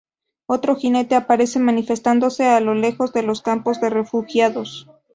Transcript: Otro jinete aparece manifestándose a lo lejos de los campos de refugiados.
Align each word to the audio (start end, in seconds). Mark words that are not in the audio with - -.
Otro 0.47 0.75
jinete 0.77 1.13
aparece 1.13 1.59
manifestándose 1.59 2.47
a 2.47 2.59
lo 2.59 2.73
lejos 2.73 3.13
de 3.13 3.21
los 3.21 3.43
campos 3.43 3.79
de 3.81 3.91
refugiados. 3.91 4.89